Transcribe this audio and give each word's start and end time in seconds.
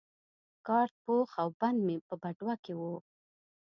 کارت 0.67 0.93
پوښ 1.05 1.29
او 1.41 1.47
بند 1.59 1.79
مې 1.85 1.95
په 2.07 2.13
بټوه 2.21 2.55
کې 2.63 2.73
وو. 2.79 2.95